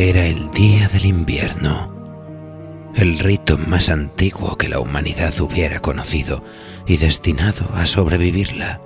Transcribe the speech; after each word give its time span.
Era 0.00 0.26
el 0.26 0.52
día 0.52 0.86
del 0.86 1.06
invierno, 1.06 2.92
el 2.94 3.18
rito 3.18 3.58
más 3.58 3.90
antiguo 3.90 4.56
que 4.56 4.68
la 4.68 4.78
humanidad 4.78 5.34
hubiera 5.40 5.80
conocido 5.80 6.44
y 6.86 6.98
destinado 6.98 7.68
a 7.74 7.84
sobrevivirla. 7.84 8.80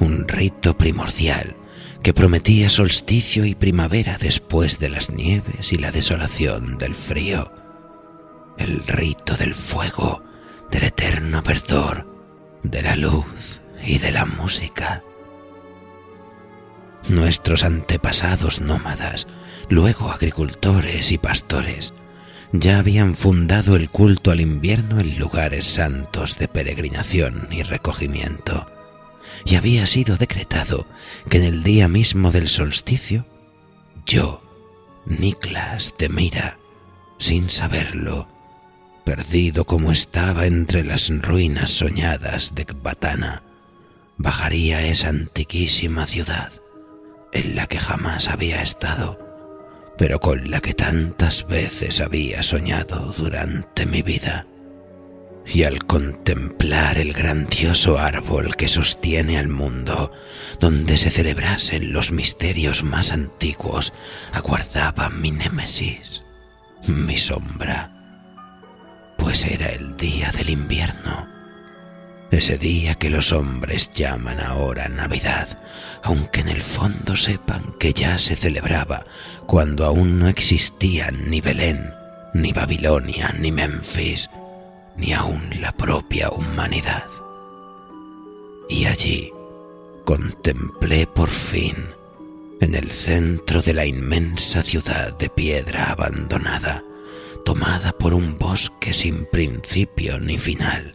Un 0.00 0.26
rito 0.26 0.78
primordial 0.78 1.56
que 2.02 2.14
prometía 2.14 2.70
solsticio 2.70 3.44
y 3.44 3.54
primavera 3.54 4.16
después 4.18 4.78
de 4.78 4.88
las 4.88 5.10
nieves 5.10 5.74
y 5.74 5.76
la 5.76 5.92
desolación 5.92 6.78
del 6.78 6.94
frío. 6.94 7.52
El 8.56 8.86
rito 8.86 9.36
del 9.36 9.54
fuego, 9.54 10.22
del 10.70 10.84
eterno 10.84 11.42
verdor, 11.42 12.08
de 12.62 12.80
la 12.80 12.96
luz 12.96 13.60
y 13.84 13.98
de 13.98 14.12
la 14.12 14.24
música. 14.24 15.02
Nuestros 17.08 17.64
antepasados 17.64 18.60
nómadas 18.60 19.26
luego 19.70 20.10
agricultores 20.10 21.10
y 21.10 21.18
pastores, 21.18 21.94
ya 22.52 22.78
habían 22.78 23.14
fundado 23.14 23.76
el 23.76 23.88
culto 23.90 24.30
al 24.30 24.40
invierno 24.40 25.00
en 25.00 25.18
lugares 25.18 25.64
santos 25.64 26.38
de 26.38 26.48
peregrinación 26.48 27.48
y 27.50 27.62
recogimiento, 27.62 28.70
y 29.44 29.56
había 29.56 29.86
sido 29.86 30.16
decretado 30.16 30.86
que 31.30 31.38
en 31.38 31.44
el 31.44 31.62
día 31.62 31.88
mismo 31.88 32.30
del 32.30 32.48
solsticio, 32.48 33.26
yo, 34.04 34.42
Niklas 35.06 35.94
de 35.98 36.10
Mira, 36.10 36.58
sin 37.18 37.48
saberlo, 37.48 38.28
perdido 39.04 39.64
como 39.64 39.92
estaba 39.92 40.46
entre 40.46 40.84
las 40.84 41.08
ruinas 41.22 41.70
soñadas 41.70 42.54
de 42.54 42.66
Kbatana, 42.66 43.42
bajaría 44.18 44.78
a 44.78 44.82
esa 44.82 45.08
antiquísima 45.08 46.04
ciudad 46.04 46.52
en 47.32 47.56
la 47.56 47.66
que 47.66 47.78
jamás 47.78 48.28
había 48.28 48.62
estado 48.62 49.28
pero 49.98 50.20
con 50.20 50.50
la 50.50 50.60
que 50.60 50.72
tantas 50.72 51.46
veces 51.46 52.00
había 52.00 52.42
soñado 52.42 53.12
durante 53.18 53.84
mi 53.84 54.00
vida. 54.00 54.46
Y 55.44 55.64
al 55.64 55.84
contemplar 55.84 56.98
el 56.98 57.12
grandioso 57.12 57.98
árbol 57.98 58.54
que 58.54 58.68
sostiene 58.68 59.38
al 59.38 59.48
mundo, 59.48 60.12
donde 60.60 60.96
se 60.96 61.10
celebrasen 61.10 61.92
los 61.92 62.12
misterios 62.12 62.84
más 62.84 63.12
antiguos, 63.12 63.92
aguardaba 64.32 65.08
mi 65.08 65.32
némesis, 65.32 66.22
mi 66.86 67.16
sombra, 67.16 67.90
pues 69.16 69.44
era 69.44 69.70
el 69.70 69.96
día 69.96 70.30
del 70.30 70.50
invierno 70.50 71.37
ese 72.30 72.58
día 72.58 72.94
que 72.94 73.10
los 73.10 73.32
hombres 73.32 73.90
llaman 73.94 74.40
ahora 74.40 74.88
Navidad, 74.88 75.58
aunque 76.02 76.40
en 76.40 76.48
el 76.48 76.62
fondo 76.62 77.16
sepan 77.16 77.74
que 77.78 77.92
ya 77.92 78.18
se 78.18 78.36
celebraba 78.36 79.04
cuando 79.46 79.84
aún 79.84 80.18
no 80.18 80.28
existían 80.28 81.30
ni 81.30 81.40
Belén, 81.40 81.94
ni 82.34 82.52
Babilonia, 82.52 83.34
ni 83.38 83.50
Memphis, 83.50 84.28
ni 84.96 85.12
aún 85.12 85.50
la 85.60 85.72
propia 85.72 86.30
humanidad. 86.30 87.06
Y 88.68 88.84
allí 88.84 89.32
contemplé 90.04 91.06
por 91.06 91.30
fin, 91.30 91.76
en 92.60 92.74
el 92.74 92.90
centro 92.90 93.62
de 93.62 93.72
la 93.72 93.86
inmensa 93.86 94.62
ciudad 94.62 95.16
de 95.16 95.30
piedra 95.30 95.92
abandonada, 95.92 96.82
tomada 97.44 97.92
por 97.92 98.12
un 98.12 98.36
bosque 98.36 98.92
sin 98.92 99.24
principio 99.26 100.18
ni 100.18 100.36
final, 100.36 100.94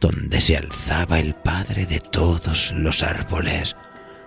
donde 0.00 0.40
se 0.40 0.56
alzaba 0.56 1.18
el 1.18 1.34
Padre 1.34 1.86
de 1.86 2.00
todos 2.00 2.72
los 2.72 3.02
árboles, 3.02 3.76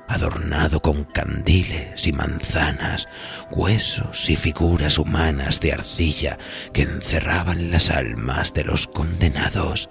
adornado 0.08 0.82
con 0.82 1.04
candiles 1.06 2.08
y 2.08 2.14
manzanas, 2.14 3.08
huesos 3.50 4.30
y 4.30 4.36
figuras 4.36 5.00
humanas 5.00 5.60
de 5.60 5.74
arcilla 5.74 6.38
que 6.74 6.84
encerraban 6.84 7.72
las 7.72 7.90
almas 7.90 8.54
de 8.54 8.64
los 8.64 8.88
condenados, 8.88 9.90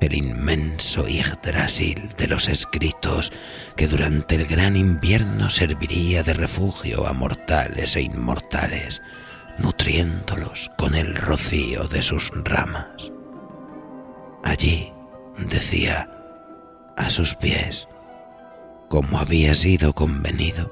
el 0.00 0.14
inmenso 0.14 1.06
Yggdrasil 1.06 2.10
de 2.16 2.26
los 2.26 2.48
escritos 2.48 3.32
que 3.76 3.86
durante 3.86 4.34
el 4.34 4.46
gran 4.46 4.76
invierno 4.76 5.48
serviría 5.50 6.22
de 6.22 6.34
refugio 6.34 7.06
a 7.06 7.12
mortales 7.12 7.96
e 7.96 8.02
inmortales, 8.02 9.02
nutriéndolos 9.58 10.70
con 10.76 10.94
el 10.94 11.14
rocío 11.14 11.84
de 11.88 12.02
sus 12.02 12.30
ramas. 12.34 13.12
Allí, 14.42 14.93
decía, 15.38 16.10
a 16.96 17.08
sus 17.08 17.34
pies, 17.34 17.88
como 18.88 19.18
había 19.18 19.54
sido 19.54 19.92
convenido, 19.94 20.70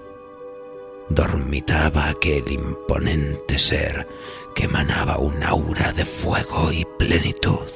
dormitaba 1.09 2.09
aquel 2.09 2.51
imponente 2.51 3.59
ser 3.59 4.07
que 4.55 4.65
emanaba 4.65 5.19
un 5.19 5.43
aura 5.43 5.93
de 5.93 6.05
fuego 6.05 6.73
y 6.73 6.87
plenitud, 6.99 7.69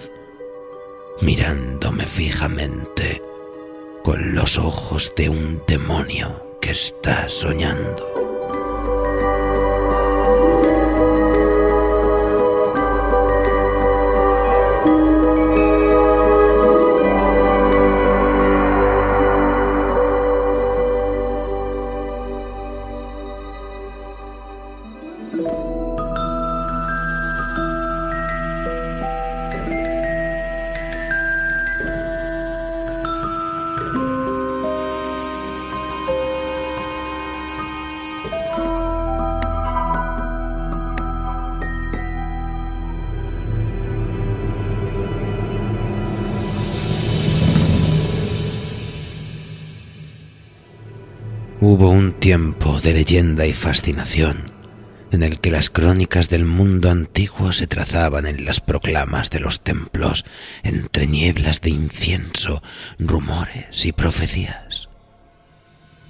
mirándome 1.20 2.06
fijamente 2.06 3.22
con 4.02 4.34
los 4.34 4.58
ojos 4.58 5.12
de 5.16 5.28
un 5.28 5.62
demonio 5.66 6.58
que 6.60 6.70
está 6.70 7.28
soñando. 7.28 8.25
Hubo 51.58 51.88
un 51.88 52.12
tiempo 52.12 52.78
de 52.80 52.92
leyenda 52.92 53.46
y 53.46 53.54
fascinación 53.54 54.44
en 55.10 55.22
el 55.22 55.40
que 55.40 55.50
las 55.50 55.70
crónicas 55.70 56.28
del 56.28 56.44
mundo 56.44 56.90
antiguo 56.90 57.50
se 57.52 57.66
trazaban 57.66 58.26
en 58.26 58.44
las 58.44 58.60
proclamas 58.60 59.30
de 59.30 59.40
los 59.40 59.62
templos 59.62 60.26
entre 60.64 61.06
nieblas 61.06 61.62
de 61.62 61.70
incienso, 61.70 62.62
rumores 62.98 63.86
y 63.86 63.92
profecías. 63.92 64.90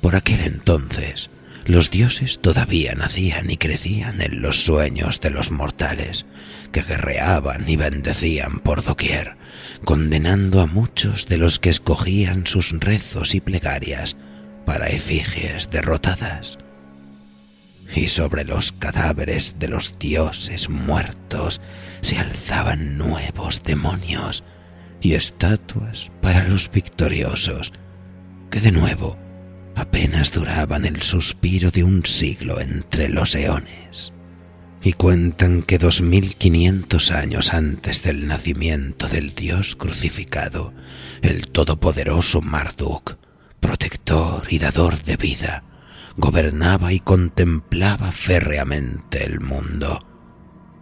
Por 0.00 0.16
aquel 0.16 0.40
entonces, 0.40 1.30
los 1.64 1.92
dioses 1.92 2.40
todavía 2.40 2.94
nacían 2.94 3.48
y 3.48 3.56
crecían 3.56 4.20
en 4.22 4.42
los 4.42 4.62
sueños 4.62 5.20
de 5.20 5.30
los 5.30 5.52
mortales, 5.52 6.26
que 6.72 6.82
guerreaban 6.82 7.68
y 7.68 7.76
bendecían 7.76 8.58
por 8.58 8.82
doquier, 8.82 9.36
condenando 9.84 10.60
a 10.60 10.66
muchos 10.66 11.28
de 11.28 11.38
los 11.38 11.60
que 11.60 11.70
escogían 11.70 12.48
sus 12.48 12.72
rezos 12.72 13.36
y 13.36 13.40
plegarias 13.40 14.16
para 14.66 14.88
efigies 14.88 15.70
derrotadas. 15.70 16.58
Y 17.94 18.08
sobre 18.08 18.44
los 18.44 18.72
cadáveres 18.72 19.58
de 19.58 19.68
los 19.68 19.98
dioses 19.98 20.68
muertos 20.68 21.62
se 22.02 22.18
alzaban 22.18 22.98
nuevos 22.98 23.62
demonios 23.62 24.44
y 25.00 25.14
estatuas 25.14 26.10
para 26.20 26.44
los 26.44 26.70
victoriosos, 26.70 27.72
que 28.50 28.60
de 28.60 28.72
nuevo 28.72 29.16
apenas 29.76 30.32
duraban 30.32 30.84
el 30.84 31.02
suspiro 31.02 31.70
de 31.70 31.84
un 31.84 32.04
siglo 32.04 32.60
entre 32.60 33.08
los 33.08 33.34
eones. 33.34 34.12
Y 34.82 34.92
cuentan 34.92 35.62
que 35.62 35.78
dos 35.78 36.00
mil 36.00 36.36
quinientos 36.36 37.10
años 37.10 37.54
antes 37.54 38.02
del 38.02 38.26
nacimiento 38.26 39.08
del 39.08 39.34
Dios 39.34 39.74
crucificado, 39.74 40.72
el 41.22 41.48
todopoderoso 41.48 42.40
Marduk 42.40 43.16
protector 43.60 44.46
y 44.50 44.58
dador 44.58 45.02
de 45.02 45.16
vida, 45.16 45.64
gobernaba 46.16 46.92
y 46.92 47.00
contemplaba 47.00 48.12
férreamente 48.12 49.24
el 49.24 49.40
mundo. 49.40 50.00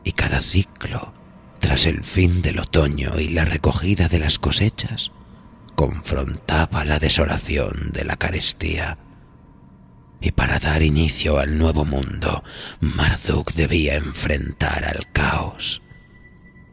Y 0.05 0.13
cada 0.13 0.41
ciclo, 0.41 1.13
tras 1.61 1.87
el 1.87 2.05
fin 2.05 2.43
del 2.43 2.59
otoño 2.59 3.19
y 3.19 3.29
la 3.29 3.45
recogida 3.45 4.09
de 4.09 4.19
las 4.19 4.39
cosechas, 4.39 5.13
confrontaba 5.75 6.85
la 6.85 6.99
desolación 6.99 7.91
de 7.93 8.05
la 8.05 8.17
carestía. 8.17 8.99
Y 10.21 10.31
para 10.33 10.59
dar 10.59 10.83
inicio 10.83 11.39
al 11.39 11.59
nuevo 11.59 11.85
mundo, 11.85 12.45
Marduk 12.81 13.53
debía 13.53 13.97
enfrentar 13.97 14.85
al 14.85 15.11
caos. 15.13 15.83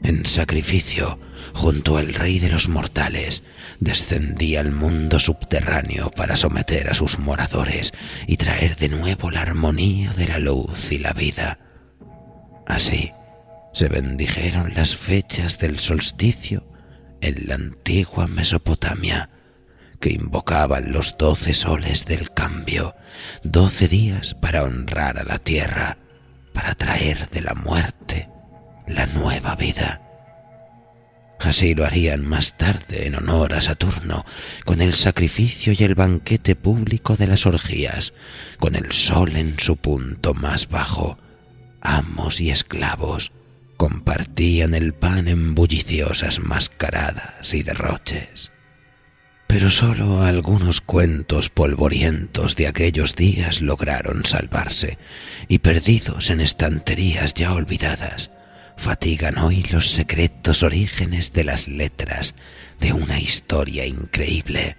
En 0.04 0.26
sacrificio, 0.26 1.20
junto 1.54 1.98
al 1.98 2.14
rey 2.14 2.40
de 2.40 2.50
los 2.50 2.70
mortales, 2.70 3.44
descendía 3.80 4.60
al 4.62 4.72
mundo 4.72 5.20
subterráneo 5.20 6.10
para 6.10 6.36
someter 6.36 6.90
a 6.90 6.94
sus 6.94 7.20
moradores 7.20 7.92
y 8.26 8.38
traer 8.38 8.78
de 8.78 8.90
nuevo 8.90 9.30
la 9.30 9.42
armonía 9.42 10.12
de 10.14 10.28
la 10.28 10.40
luz 10.40 10.92
y 10.92 10.98
la 10.98 11.14
vida. 11.14 11.60
Así 12.66 13.12
se 13.74 13.90
bendijeron 13.90 14.74
las 14.74 14.96
fechas 14.96 15.60
del 15.60 15.80
solsticio 15.80 16.66
en 17.22 17.48
la 17.48 17.56
antigua 17.56 18.28
Mesopotamia, 18.28 19.30
que 20.00 20.12
invocaban 20.12 20.92
los 20.92 21.16
doce 21.18 21.54
soles 21.54 22.06
del 22.06 22.32
cambio, 22.32 22.96
doce 23.44 23.88
días 23.88 24.34
para 24.34 24.64
honrar 24.64 25.20
a 25.20 25.24
la 25.24 25.38
tierra, 25.38 26.00
para 26.54 26.74
traer 26.74 27.30
de 27.30 27.42
la 27.42 27.54
muerte 27.54 28.01
la 28.88 29.06
nueva 29.08 29.56
vida. 29.56 30.02
Así 31.40 31.74
lo 31.74 31.86
harían 31.86 32.24
más 32.26 32.56
tarde 32.56 33.08
en 33.08 33.16
honor 33.16 33.56
a 33.56 33.62
Saturno, 33.62 34.26
con 34.64 34.80
el 34.82 34.94
sacrificio 34.94 35.74
y 35.78 35.84
el 35.84 35.96
banquete 35.96 36.56
público 36.56 37.16
de 37.16 37.26
las 37.26 37.48
orgías, 37.48 38.14
con 38.60 38.76
el 38.76 38.92
sol 38.92 39.36
en 39.36 39.60
su 39.60 39.78
punto 39.78 40.36
más 40.36 40.70
bajo. 40.70 41.18
Amos 41.82 42.40
y 42.42 42.52
esclavos 42.52 43.32
compartían 43.76 44.76
el 44.76 44.94
pan 44.94 45.28
en 45.28 45.56
bulliciosas 45.56 46.40
mascaradas 46.40 47.52
y 47.56 47.64
derroches. 47.64 48.52
Pero 49.48 49.72
sólo 49.72 50.22
algunos 50.22 50.80
cuentos 50.82 51.50
polvorientos 51.50 52.56
de 52.56 52.68
aquellos 52.68 53.16
días 53.16 53.60
lograron 53.60 54.24
salvarse, 54.24 55.00
y 55.48 55.58
perdidos 55.60 56.30
en 56.30 56.42
estanterías 56.42 57.34
ya 57.34 57.52
olvidadas, 57.52 58.30
fatigan 58.82 59.38
hoy 59.38 59.62
los 59.72 59.92
secretos 59.92 60.64
orígenes 60.64 61.34
de 61.34 61.44
las 61.44 61.68
letras 61.68 62.34
de 62.80 62.94
una 62.94 63.20
historia 63.20 63.86
increíble 63.86 64.76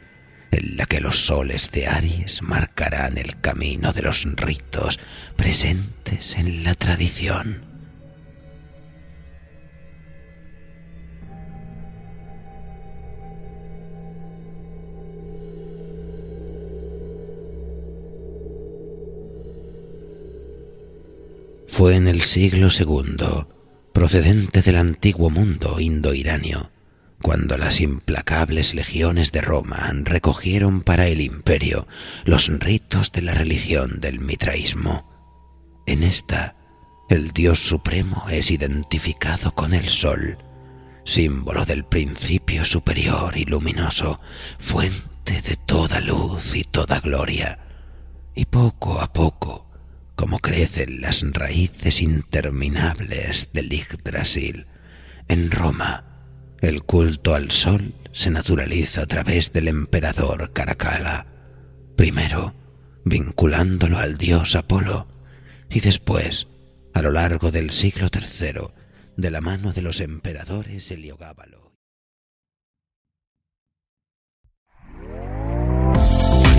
en 0.50 0.76
la 0.76 0.86
que 0.86 1.00
los 1.00 1.20
soles 1.20 1.70
de 1.70 1.86
Aries 1.86 2.42
marcarán 2.42 3.16
el 3.16 3.40
camino 3.40 3.92
de 3.92 4.02
los 4.02 4.24
ritos 4.34 4.98
presentes 5.36 6.34
en 6.36 6.64
la 6.64 6.74
tradición. 6.74 7.64
Fue 21.68 21.94
en 21.94 22.08
el 22.08 22.22
siglo 22.22 22.68
segundo 22.68 23.61
procedente 24.02 24.62
del 24.62 24.78
antiguo 24.78 25.30
mundo 25.30 25.78
indo-iranio, 25.78 26.72
cuando 27.22 27.56
las 27.56 27.80
implacables 27.80 28.74
legiones 28.74 29.30
de 29.30 29.40
Roma 29.40 29.92
recogieron 30.02 30.82
para 30.82 31.06
el 31.06 31.20
imperio 31.20 31.86
los 32.24 32.48
ritos 32.48 33.12
de 33.12 33.22
la 33.22 33.32
religión 33.32 34.00
del 34.00 34.18
mitraísmo. 34.18 35.08
En 35.86 36.02
esta, 36.02 36.56
el 37.08 37.30
Dios 37.30 37.60
Supremo 37.60 38.26
es 38.28 38.50
identificado 38.50 39.54
con 39.54 39.72
el 39.72 39.88
Sol, 39.88 40.36
símbolo 41.04 41.64
del 41.64 41.84
principio 41.84 42.64
superior 42.64 43.36
y 43.36 43.44
luminoso, 43.44 44.18
fuente 44.58 45.40
de 45.42 45.54
toda 45.54 46.00
luz 46.00 46.56
y 46.56 46.64
toda 46.64 46.98
gloria. 46.98 47.60
Y 48.34 48.46
poco 48.46 49.00
a 49.00 49.12
poco, 49.12 49.51
crecen 50.38 51.00
las 51.00 51.22
raíces 51.32 52.00
interminables 52.00 53.50
del 53.52 53.72
Yggdrasil. 53.72 54.66
En 55.28 55.50
Roma, 55.50 56.04
el 56.60 56.82
culto 56.82 57.34
al 57.34 57.50
sol 57.50 57.94
se 58.12 58.30
naturaliza 58.30 59.02
a 59.02 59.06
través 59.06 59.52
del 59.52 59.68
emperador 59.68 60.52
Caracalla, 60.52 61.26
primero 61.96 62.54
vinculándolo 63.04 63.98
al 63.98 64.16
dios 64.16 64.54
Apolo 64.54 65.08
y 65.68 65.80
después, 65.80 66.48
a 66.94 67.02
lo 67.02 67.10
largo 67.10 67.50
del 67.50 67.70
siglo 67.70 68.08
III, 68.12 68.68
de 69.16 69.30
la 69.30 69.40
mano 69.40 69.72
de 69.72 69.82
los 69.82 70.00
emperadores 70.00 70.90
Heliogábalo. 70.90 71.71